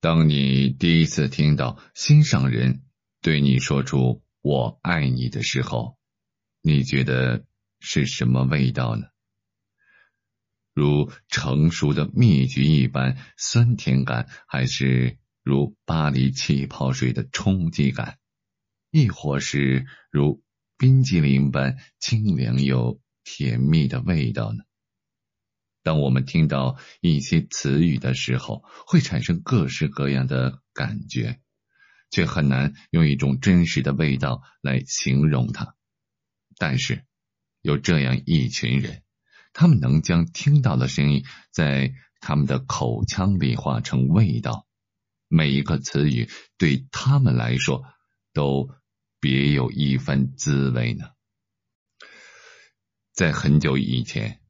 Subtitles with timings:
[0.00, 2.82] 当你第一次听到心上人
[3.22, 5.96] 对你说出“我爱你”的时候，
[6.62, 7.44] 你觉得
[7.80, 9.06] 是什么味道呢？
[10.74, 18.18] 如成熟的蜜橘一般酸甜感，还是如巴黎气泡水的冲击感，
[18.90, 20.42] 亦或是如
[20.76, 24.64] 冰激凌般清凉又甜蜜的味道呢？
[25.86, 31.38] 当我们听到一些词语的时候，会产生各式各样的感觉，
[32.10, 35.76] 却很难用一种真实的味道来形容它。
[36.58, 37.04] 但是，
[37.62, 39.04] 有这样一群人，
[39.52, 44.66] 他们能将听到的声音在他们的口腔里化成味道，
[45.28, 47.84] 每一个词语对他们来说
[48.32, 48.74] 都
[49.20, 51.10] 别有一番滋味呢。
[53.12, 54.40] 在很久以前。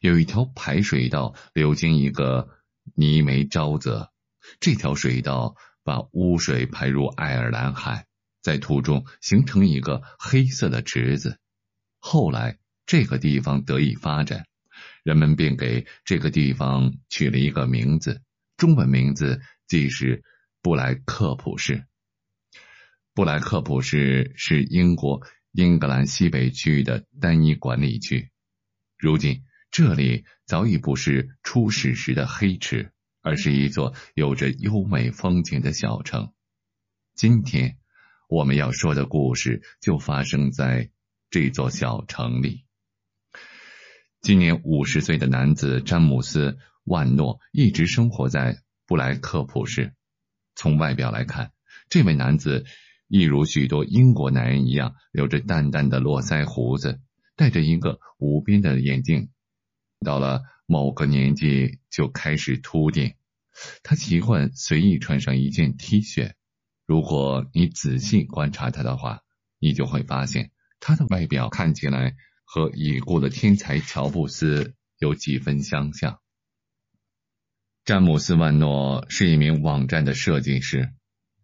[0.00, 2.48] 有一条排水道流经一个
[2.94, 4.12] 泥煤沼泽，
[4.60, 8.06] 这条水道把污水排入爱尔兰海，
[8.40, 11.38] 在途中形成一个黑色的池子。
[11.98, 14.46] 后来这个地方得以发展，
[15.04, 18.20] 人们便给这个地方取了一个名字，
[18.56, 20.24] 中文名字即是
[20.60, 21.84] 布莱克普市。
[23.14, 25.20] 布莱克普市是英国
[25.52, 28.30] 英格兰西北区域的单一管理区，
[28.98, 29.44] 如今。
[29.72, 32.92] 这里早已不是初始时的黑池，
[33.22, 36.34] 而是一座有着优美风景的小城。
[37.14, 37.78] 今天
[38.28, 40.90] 我们要说的故事就发生在
[41.30, 42.66] 这座小城里。
[44.20, 46.50] 今年五十岁的男子詹姆斯·
[46.84, 49.94] 万诺一直生活在布莱克普市。
[50.54, 51.50] 从外表来看，
[51.88, 52.66] 这位男子
[53.08, 57.00] 一如许多英国男人一样，留着淡淡的络腮胡子，
[57.36, 59.30] 戴着一个无边的眼镜。
[60.02, 63.14] 到了某个年纪就开始秃顶，
[63.82, 66.32] 他习惯随意穿上一件 T 恤。
[66.86, 69.20] 如果你仔细观察他的话，
[69.58, 76.18] 你就会发现他的外表看起来和已故的天才乔布斯有几分相像。
[77.84, 80.92] 詹姆斯·万诺是一名网站的设计师，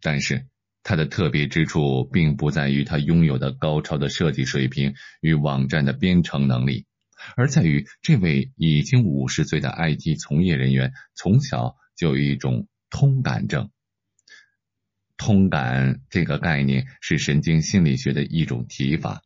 [0.03, 0.49] 但是
[0.83, 6.88] 他的特别之处并不在于他拥有的高超的设计水平与网站的编程能力。
[7.37, 13.71] 而在于这位已经五十岁的 IT 从业人员从小就有一种通感症。
[15.17, 19.23] 通感这个概念是神经心理学的一种提法。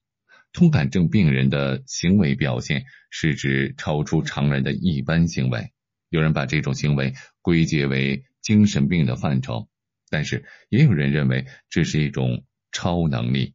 [0.52, 5.72] 通感症病人的行为表现是指超出常人的一般行为。
[6.08, 9.68] 有人把这种行为归结为精神病的范畴，
[10.10, 13.54] 但是也有人认为这是一种超能力。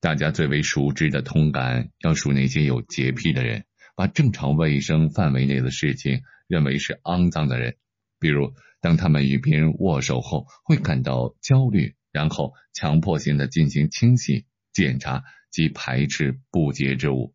[0.00, 3.64] 大家最为熟知的通感，要数那些有洁癖的人，
[3.96, 7.76] 把正常卫生范围内的事情认为是肮脏的人。
[8.20, 17.34] 比如，当他们与别人握手后，会感到焦虑，然后强迫性的进行清洗、检查及排斥不洁之物；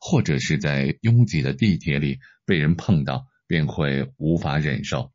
[0.00, 5.12] 或者是在拥挤的地铁里被人碰到，便会无法忍受。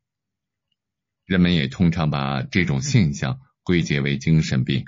[1.26, 4.84] 人们也通常把这种现象归结为精神病。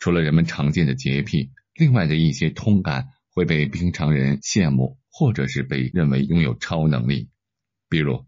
[0.00, 7.28] 除了人们常见的洁癖，另外的一些通感会被平常人羡慕，或者是被认为拥有超能力。
[7.90, 8.24] 比如，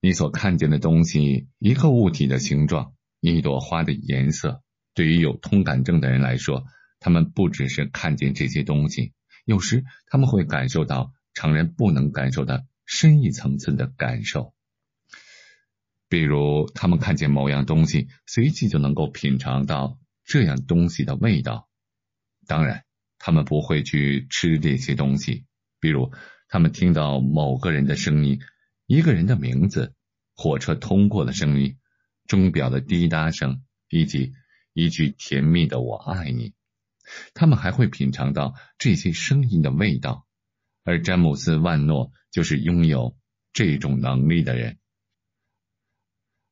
[0.00, 4.62] 你所看见的东西，一个物体的形状，一朵花的颜色，
[4.94, 6.64] 对于有通感症的人来说，
[6.98, 9.12] 他们不只是看见这些东西，
[9.44, 14.54] 有时他们会感受到常人不能感受的深一层次的感受。
[16.08, 19.98] 比如，他们看见某样东西，随即就能够品尝到。
[20.32, 21.68] 这样东西的味道，
[22.46, 22.86] 当然，
[23.18, 25.44] 他们不会去吃这些东西。
[25.78, 26.10] 比如，
[26.48, 28.40] 他们听到某个人的声音，
[28.86, 29.94] 一个人的名字，
[30.34, 31.76] 火车通过的声音，
[32.26, 34.32] 钟表的滴答声，以及
[34.72, 36.54] 一句甜蜜的“我爱你”。
[37.34, 40.26] 他们还会品尝到这些声音的味道。
[40.82, 43.14] 而詹姆斯·万诺就是拥有
[43.52, 44.78] 这种能力的人。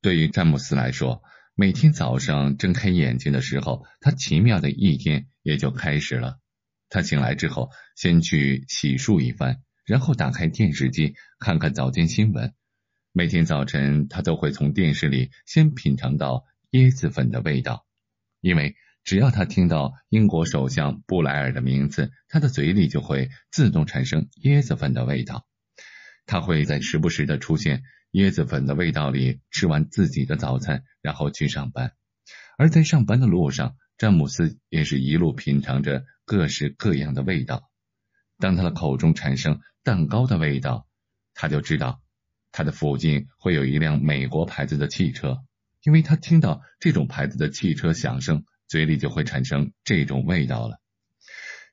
[0.03, 1.23] 对于詹姆斯来说，
[1.61, 6.39] 每天早上睁开眼睛的时候，他奇妙的一天也就开始了。
[6.89, 12.55] 他醒来之后，先去洗漱一番，然后打开电视机看看早间新闻。
[13.13, 17.85] 每天早晨，他都会从电视里先品尝到椰子粉的味道，
[18.41, 18.75] 因为
[19.05, 25.47] 只要他听到英国首相布莱尔的名字，他的嘴里就会自动产生椰子粉的味道。
[26.25, 27.83] 他会在时不时的出现。
[28.13, 31.93] 椰子粉的味道里吃完自己的早餐，然后去上班。
[32.59, 37.71] 而在上班的路上，詹姆斯也是一路品尝着各式各样的味道。
[38.39, 40.87] 当他的口中产生蛋糕的味道，
[41.35, 42.03] 他就知道
[42.51, 45.39] 他的附近会有一辆美国牌子的汽车，
[45.85, 50.81] 因为他听到这种牌子的汽车响声，嘴里就会产生这种味道了。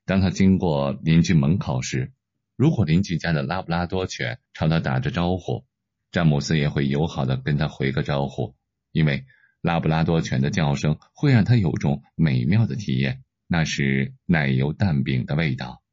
[0.06, 2.14] 当他经过邻居门口时，
[2.56, 5.66] 如果邻居家的拉布拉多犬朝他打着招呼，
[6.18, 8.56] 詹姆斯也会友好的跟他回个招呼，
[8.92, 9.26] 因为
[9.62, 15.84] 拉布拉多犬的叫声会让他有种美妙的体验，那是奶油蛋饼的味道。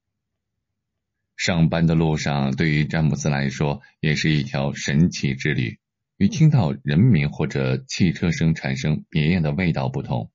[1.36, 5.78] 上班的路上，对于詹姆斯来说，也是一条神奇之旅。
[6.16, 10.30] 与听到人名或者汽车声产生别样的味道不同，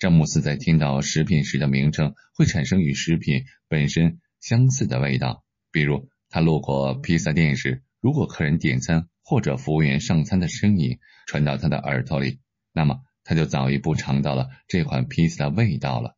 [0.00, 5.44] 詹姆斯在听到食品时的名称会产生与食品本身相似的味道。
[5.70, 12.38] 比如，他路过披萨店时，如果客人点餐或者服务员上餐的声音传到他的耳朵里，
[12.72, 16.16] 那么他就早一步尝到了这款披萨的味道了。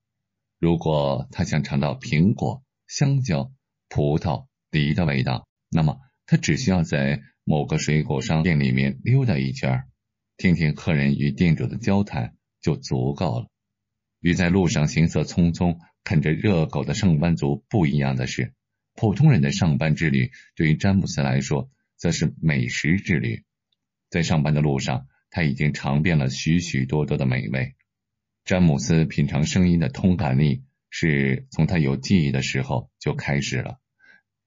[0.61, 3.51] 如果他想尝到苹果、香蕉，
[3.89, 9.83] 葡萄、梨的味道，那么他只需要在某个水果商店里面溜达一圈，
[10.37, 13.49] 听听客人与店主的交谈就足够了。
[14.21, 18.55] 与在路上行色匆匆啃着热狗的上班族不一样的是，
[18.95, 21.69] 普通人的上班之旅对于詹姆斯来说，
[22.01, 23.45] 则是美食之旅。
[24.09, 27.77] 在上班的路上，他已经尝遍了许许多多的美味。
[28.45, 30.65] 詹姆斯品尝声音的通感力。
[30.93, 33.79] 是从他有记忆的时候就开始了。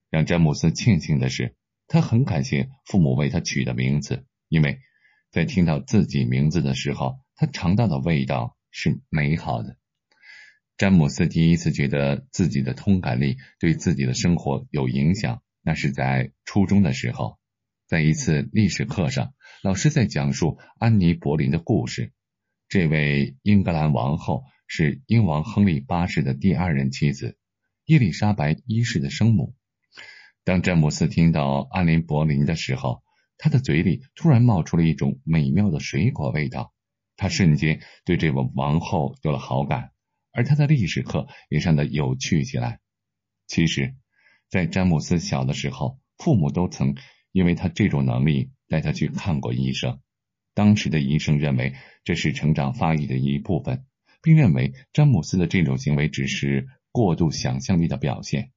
[0.10, 1.56] 让詹姆斯庆幸的是，
[1.88, 4.82] 他很感谢父母为他取的名字，因为
[5.32, 9.78] 在听到自己名字的时候，他尝到的味道是美好的。
[10.76, 17.40] 詹姆斯第一次觉得自己的通感力对自己的生活有影响，那是在初中的时候，
[17.88, 22.14] 在一次历史课上，老师在讲述安妮·柏林的故事。
[22.70, 24.44] 这位英格兰王后。
[24.66, 27.38] 是英王亨利八世的第二任妻子，
[27.86, 29.54] 伊丽莎白一世的生母。
[30.44, 33.04] 当詹姆斯听到安林柏林的时候，
[33.38, 36.74] 他的嘴里突然冒出了一种美妙的水果味道，
[37.18, 39.92] 他瞬间对这位王后有了好感，
[40.32, 42.80] 而他的历史课也上得有趣起来。
[43.46, 43.94] 其实，
[44.50, 46.96] 在詹姆斯小的时候，父母都曾
[47.34, 50.00] 因为他这种能力带他去看过医生，
[50.54, 51.76] 当时的医生认为
[52.06, 53.86] 这是成长发育的一部分。
[54.24, 58.54] 并认为詹姆斯的这种行为只是过度想象力的表现。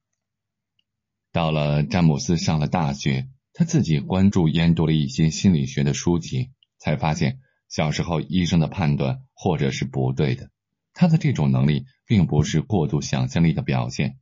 [1.33, 10.49] 到了詹姆斯上了大学，他自己关注研读了一些心理学的书籍，才发现小时候医生的判断或者是不对的。
[10.93, 14.17] 他的这种能力并不是过度想象力的表现，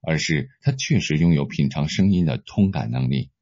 [0.00, 3.32] 而是他确实拥有品尝声音的通感能力。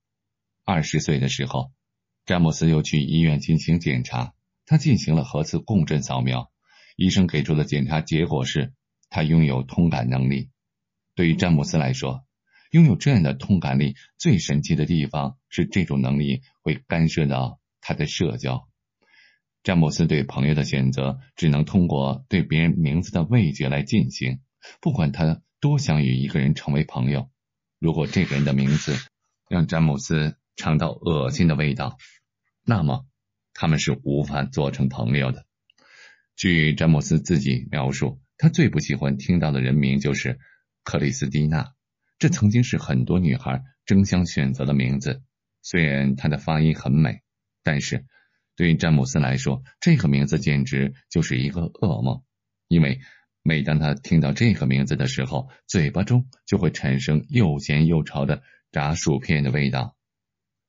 [0.67, 1.71] 二十岁的时候，
[2.25, 4.35] 詹姆斯又去医院进行检查，
[4.67, 6.51] 他进行了核磁共振扫描。
[6.97, 8.75] 医生给出的检查结果是，
[9.09, 10.51] 他拥有通感能力。
[11.15, 12.25] 对于詹姆斯来说，
[12.73, 18.69] 拥有这样的通感力最神奇的地方是，这种能力会干涉到他的社交。
[19.63, 24.41] 詹姆斯对朋友的选择只能通过对别人名字的味觉来进行，
[24.81, 27.31] 不管他多想与一个人成为朋友。
[27.79, 28.97] 如果这个人的名字
[29.49, 31.99] 让詹姆斯尝到恶心的味道，
[32.65, 33.07] 那么
[33.55, 35.45] 他们是无法做成朋友的。
[36.35, 40.39] 据詹姆斯自己描述，他最不喜欢听到的人名就是
[40.83, 41.73] 克里斯蒂娜。
[42.19, 45.23] 这曾经是很多女孩争相选择的名字。
[45.63, 47.23] 虽然她的发音很美，
[47.63, 48.07] 但是
[48.55, 52.23] 对詹姆斯来说，这个名字简直就是一个噩梦。
[52.69, 53.01] 因为
[53.43, 59.96] 每当他听到这个名字的时候，嘴巴中就会产生又咸又潮的炸薯片的味道。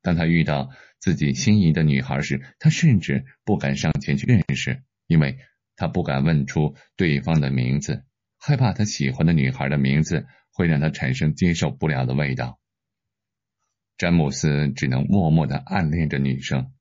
[0.07, 5.37] 当他遇到自己心仪的女孩时，他甚至不敢上前去认识，因为。
[5.79, 8.03] 他不敢问出对方的名字，
[8.39, 12.59] 害怕他喜欢的女孩的名字会让他产生接受不了的味道。
[13.95, 16.71] 詹姆斯只能默默的暗恋着女生。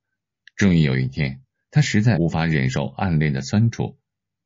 [0.54, 3.98] 终于有一天，他实在无法忍受暗恋的酸楚。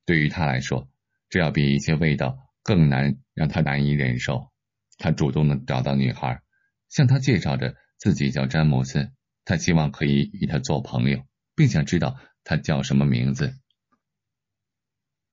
[0.05, 0.89] 对于他来说，
[1.29, 4.51] 这要比一切味道更难让他难以忍受。
[4.99, 6.43] 他主动的找到女孩，
[6.89, 9.13] 向她介绍着自己叫詹姆斯，
[9.45, 11.23] 他希望可以与他做朋友，
[11.55, 13.55] 并想知道他叫什么名字。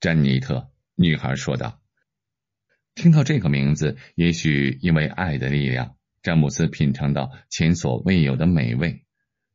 [0.01, 1.81] 詹妮特，女孩说道。
[2.93, 9.05] 听到这个名字，也许因为爱的力量，詹姆斯品尝到前所未有的美味。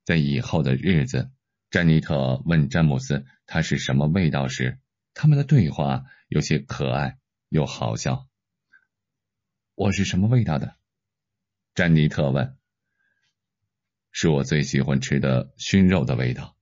[0.06, 1.30] 在以后的日子，
[1.70, 4.78] 詹妮特问詹姆斯他是什么味道时，
[5.12, 7.18] 他们的对话有些可爱
[7.50, 8.26] 又好笑。
[9.74, 10.76] 我是什么味道的？
[11.74, 12.56] 詹妮特问。
[14.12, 16.54] 是我最喜欢吃的熏肉的味道。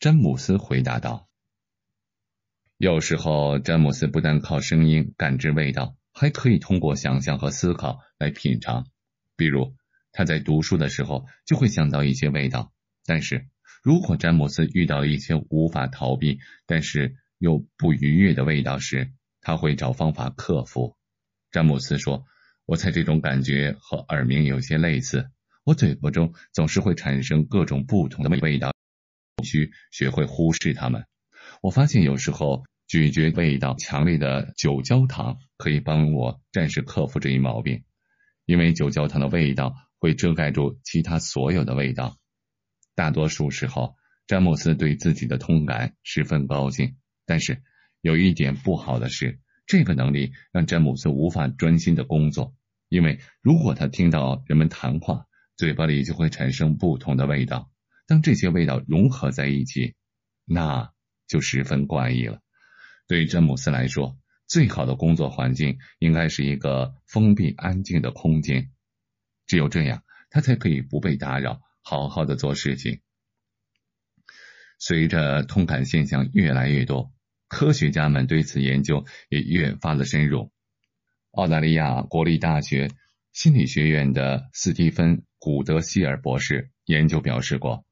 [0.00, 1.28] 詹姆斯回答道。
[2.78, 8.86] 有时候，詹姆斯不但靠声音感知味道，还可以通过想象和思考来品尝。
[9.36, 9.76] 比如，
[10.10, 12.72] 他在读书的时候就会想到一些味道，
[13.04, 13.46] 但是
[13.82, 20.96] 如果詹姆斯遇到一些无法逃避但是又不愉悦的味道时，他会找方法克服。
[21.52, 22.24] 詹姆斯说
[22.64, 25.30] ：“我猜这种感觉和耳鸣有些类似，
[25.64, 28.72] 我嘴巴中总是会产生各种不同的味道，
[29.36, 31.06] 必须学会忽视它们。
[31.62, 37.84] 我发现有时候咀嚼味道强烈的酒焦糖可以帮我暂时克服这一毛病，
[38.44, 42.16] 因为酒焦糖的味道会遮盖住其他所有的味道。
[42.94, 47.62] 大多数时候，詹姆斯对自己的通感十分高兴，但是。”
[48.04, 52.54] 有一点不好的是，这个能力让詹姆斯无法专心的工作，
[52.90, 55.24] 因为如果他听到人们谈话，
[55.56, 57.70] 嘴巴里就会产生不同的味道。
[58.06, 59.94] 当这些味道融合在一起，
[60.44, 60.92] 那
[61.26, 62.40] 就十分怪异了。
[63.06, 68.70] 对詹姆斯来说，最好的工作环境应该是一个封闭、安静的空间，
[69.46, 73.00] 只有这样，他才可以不被打扰，好好的做事情。
[74.78, 77.12] 随着通感现象越来越多。
[77.46, 80.50] 科学家们对此研究也越发的深入。
[81.30, 82.90] 澳大利亚国立大学
[83.34, 87.84] 心理学院的斯蒂芬·古德希尔博士研究表示过，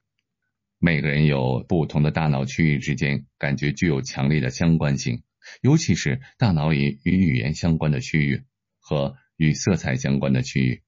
[0.79, 5.25] 每个人有不同的大脑区域之间感觉具有强烈的相关性，
[5.61, 8.45] 尤其是大脑里与语言相关的区域
[8.79, 10.85] 和与色彩相关的区域。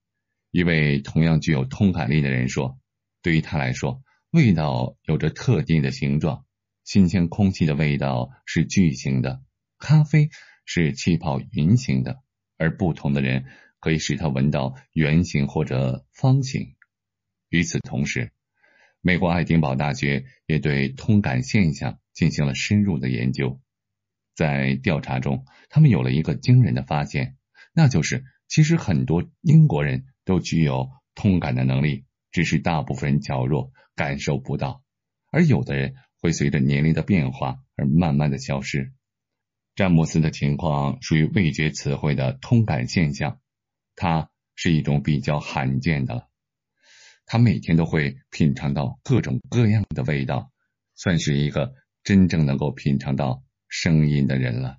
[0.53, 2.79] 一位同样具有通感力的人说
[3.23, 6.47] ：“对于他来说，味道有着特定的形状。”
[6.85, 9.43] 新鲜空气的味道是矩形的，
[9.81, 10.29] 咖啡
[10.65, 12.23] 是气泡云形的，
[12.57, 13.47] 而不同的人
[13.85, 16.75] 可以使它闻到圆形或者方形。
[17.51, 18.33] 与此同时，
[19.03, 23.61] 美国爱丁堡大学也对通感现象进行了深入的研究。
[24.35, 27.37] 在调查中，他们有了一个惊人的发现，
[27.75, 34.83] 那就是其实很多英国人都具有通感的能力，只是大部分人较弱，感受不到，
[35.31, 35.95] 而有的人。
[36.23, 38.95] 会随着年龄的变化而慢慢的消失。
[39.75, 43.41] 詹姆斯的情况属于味觉词汇的通感现象，
[43.97, 46.29] 它是一种比较罕见的。
[47.27, 50.51] 他每天都会品尝到各种各样的味道，
[50.95, 54.79] 算是一个真正能够品尝到声音的人了。